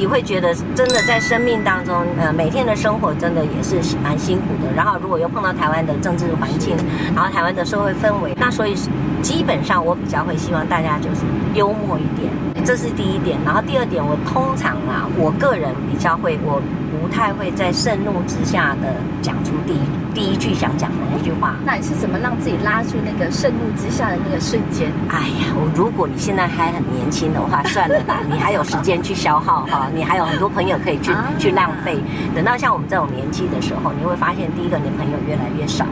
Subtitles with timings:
[0.00, 4.72] 自己会觉得，真的在生命当中，呃，每天的生活真的也是蛮辛苦的。
[4.74, 6.74] 然后如果又碰到台湾的政治环境，
[7.14, 8.74] 然后台湾的社会氛围，那所以
[9.20, 11.20] 基本上我比较会希望大家就是
[11.52, 12.32] 幽默一点，
[12.64, 13.38] 这是第一点。
[13.44, 16.62] 然后第二点，我通常啊，我个人比较会我。
[17.00, 19.80] 不太会在盛怒之下的讲出第一
[20.14, 21.54] 第一句想讲的那句话。
[21.64, 24.90] 那你是怎么让自己拉住那个盛怒之下的那个瞬间？
[25.08, 31.98] 哎呀，我如果你现在还很年轻的话，算了吧，你还有时间去消耗哈， 你还有很多朋友可以去去浪费。
[32.34, 35.90] 等到像我们这种年纪的时候，你会发现，第一个，你朋友越来越少了，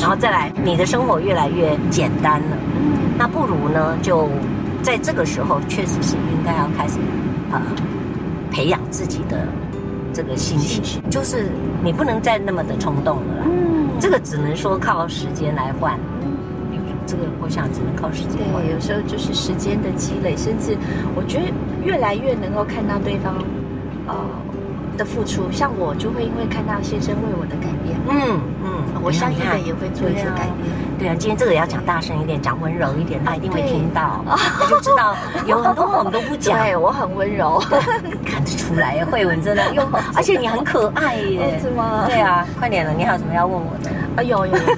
[0.00, 2.56] 然后再来，你的生活越来越简单了。
[3.18, 4.28] 那不如呢，就
[4.82, 6.98] 在这个时候，确实是应该要开始
[7.50, 7.60] 呃
[8.50, 9.46] 培养自己的。
[10.16, 11.44] 这个心情就是
[11.84, 13.42] 你不能再那么的冲动了啦。
[13.44, 15.92] 嗯，这个只能说靠时间来换。
[16.22, 16.32] 嗯，
[17.06, 18.64] 这个我想只能靠时间换。
[18.64, 20.74] 对，有时候就是时间的积累，甚至
[21.14, 21.44] 我觉得
[21.84, 23.36] 越来越能够看到对方，
[24.06, 24.16] 呃，
[24.96, 25.52] 的付出。
[25.52, 30.64] 像我就会因为看到先生为我的改变，嗯嗯，我相应的也会做一些改变。
[30.98, 35.14] 对啊，今天这个也要讲大声一点，讲温柔一点，他一定会听到， 他就知道
[35.46, 36.58] 有很多话我们都不讲。
[36.58, 37.62] 对，我很温柔，
[38.24, 39.62] 看得出来，慧文真的，
[40.16, 41.58] 而且你很可爱耶。
[41.62, 42.04] 是吗？
[42.06, 43.90] 对啊，快点了，你还有什么要问我的？
[44.16, 44.76] 啊，有有有有，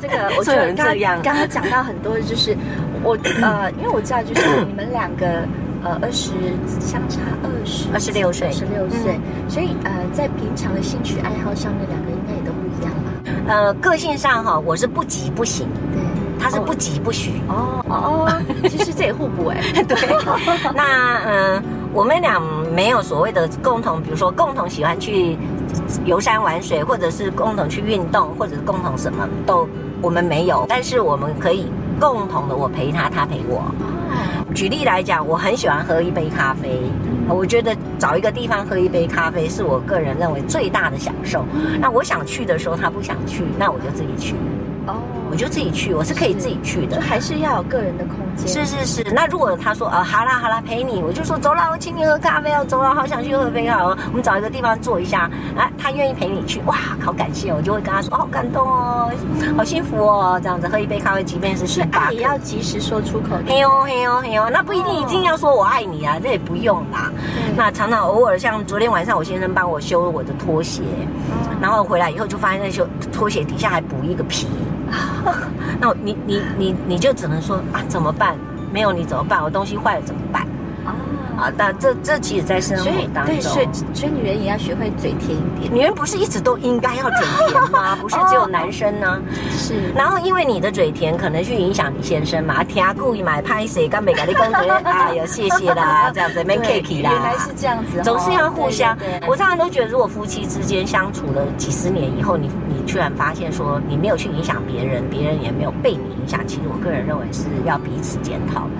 [0.00, 2.56] 这个我觉得刚刚刚刚讲到很多，就是
[3.02, 5.26] 我呃，因为我知道就是 你们两个
[5.82, 6.30] 呃二十
[6.78, 13.09] 相差二十二十六岁，二十六岁，所以呃在平常的兴趣爱好上面，两个应该也都不一样吧？
[13.50, 16.00] 呃，个性上哈，我是不急不行，对，
[16.38, 17.32] 他是不急不徐。
[17.48, 19.60] 哦哦，其实这也互补哎。
[19.88, 19.98] 对，
[20.72, 22.40] 那嗯、呃，我们俩
[22.72, 25.36] 没有所谓的共同，比如说共同喜欢去
[26.04, 29.68] 游山玩水，或者是共同去运动，或者是共同什么都
[30.00, 30.64] 我们没有。
[30.68, 31.66] 但是我们可以
[31.98, 33.64] 共同的，我陪他，他陪我。
[34.54, 36.80] 举例来讲，我很喜欢喝一杯咖啡。
[37.32, 41.44] 我觉得找一个地方喝一杯咖啡是我个人认为最大的享受。
[41.80, 44.34] 那我想去的时候，他不想去，那我就自己去。
[44.90, 44.96] 哦，
[45.30, 48.48] 我就自己去，我是可以自己去的，就还是要有个人的空间。
[48.48, 49.02] 是是是。
[49.12, 55.30] 那如果他说啊，好啦好啦，陪你，我就说走了，我请你喝咖啡哦，走了，好想去喝杯咖啡，我们找一个地方坐一下。
[55.56, 59.10] 啊，他愿意陪你去，哇，好感谢，我就会跟他说，哦，好感动哦，
[59.56, 63.36] 好幸福哦，这样子喝一杯咖啡，即便是是，爱，也要及时说出口。
[63.46, 67.10] 嘿哟嘿哟嘿哟，那不一定一定要说我爱你啊，这也不用啦。
[67.56, 70.82] 那常常偶尔像昨天晚上，我先生帮我修了我的拖鞋，
[71.60, 74.46] 然后回来以后就发现那修拖鞋底下还补一个皮。
[75.80, 78.36] 那你你你你就只能说啊，怎么办？
[78.72, 79.42] 没有你怎么办？
[79.42, 80.39] 我东西坏了怎么办？
[81.40, 85.74] 啊，但这这其实，在生活当中，所以所以女人也要学会嘴甜一点。
[85.74, 87.96] 女人不是一直都应该要嘴甜吗？
[88.00, 89.20] 不是只有男生呢？
[89.50, 89.90] 是。
[89.96, 92.62] 然后因为你的嘴甜，可能去影响你先生嘛。
[92.62, 97.10] 听故意买拍谁刚没给你工作，哎呀，谢谢啦， 这样子没客气啦。
[97.10, 98.96] 原来是这样子，总是要互相。
[99.26, 108.70] 我常常都觉得，如果夫妻之间相处了几十年以后，你你居然发现说你没有去影响别人，别人也没有被你影响，其实我个人认为是要彼此检讨的。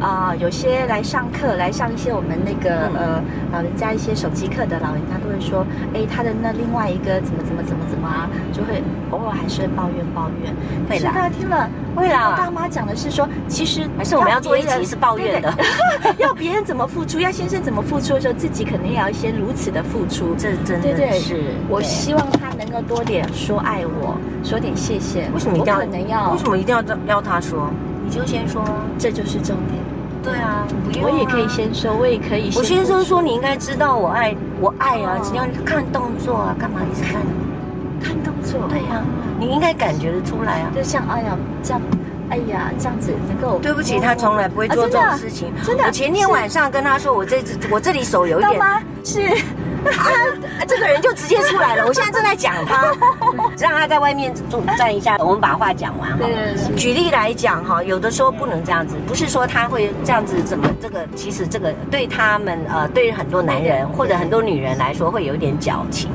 [0.00, 10.54] 啊、呃，有些来上课，来上一些我们那个呃老人家一些手机课的老人家都会说，哎，他的那另外一个怎么怎么怎么怎么啊，就会偶尔还是会抱怨抱怨。
[10.88, 12.30] 会啦，大家听了，会啦。
[12.30, 15.52] 我大妈讲的是说，其实还是我们要做一集是抱怨的，
[16.18, 20.34] 要别人怎么付出，要先生怎么付出的时候，自己肯定也要先如此的付出。
[20.36, 25.28] 这真的是，对对，我希望他能够多点说爱我，说点谢谢。
[25.32, 25.78] 为什么一定要？
[25.78, 26.32] 可能要？
[26.32, 27.70] 为什么一定要要他说？
[28.12, 28.62] 你就先说，
[28.98, 29.80] 这就是重点。
[30.22, 32.60] 对啊，不用啊，我也可以先说，我也可以先。
[32.60, 37.22] 我先生说，你应该知道我爱我爱啊，只要看动作啊，干嘛一直看？
[38.02, 38.68] 看动作。
[38.68, 39.02] 对呀，
[39.40, 40.70] 你应该感觉得出来啊。
[40.76, 41.80] 就像哎呀这样，
[42.28, 43.58] 哎呀这样子能够。
[43.60, 45.50] 对不起，他从来不会做这种事情。
[45.64, 45.84] 真的。
[45.84, 48.60] 我前天晚上跟他说，我这我这里手有一点。
[49.02, 49.22] 是。
[49.90, 51.86] 啊， 这个人就直接出来了。
[51.86, 52.92] 我现在正在讲他，
[53.58, 56.26] 让他在外面坐站一下，我们把话讲完哈。
[56.76, 66.10] 举例来讲哈，有的时候不能这样子，不是说他会这样子怎么这个，其实这个对他们呃，对于很多男人或者很多女人来说会有点矫情。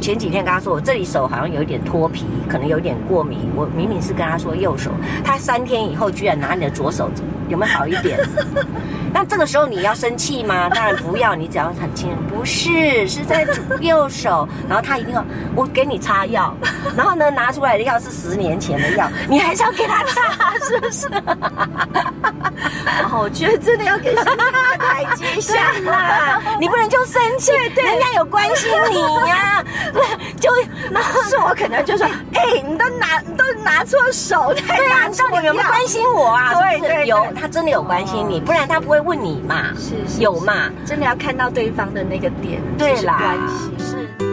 [0.00, 3.50] 前几天跟他说，我这里手好像有一点脱皮，可能有点过敏。
[3.56, 4.90] 我明明是跟他说右手，
[5.24, 7.10] 他三天以后居然拿你的左手，
[7.48, 8.18] 有没有好一点？
[9.12, 10.68] 那这个时候你要生气吗？
[10.68, 13.46] 当然不要，你只要很轻，不是，是在
[13.80, 15.24] 右手，然后他一定要
[15.54, 16.54] 我给你擦药，
[16.96, 21.08] 然后呢拿出来的药是十年前的药，你还是要给他擦，是不是？
[22.84, 24.42] 然 后我觉得真的要给他台阶
[25.00, 25.07] 下啦，
[26.60, 29.64] 你不能就生气，对，人家有关心你呀，啊，
[30.40, 30.50] 就
[30.90, 36.52] 那是我我可能就说，哎、欸，你都拿你都拿错手，对啊，你到底有没有关心我啊？
[36.80, 39.72] 对有，他真的有关心你，不然他不会问你嘛。
[39.74, 40.70] 是，是，是，有嘛？
[40.84, 43.84] 真的要看到对方的那个点，对啦，关系。
[43.84, 44.27] 是。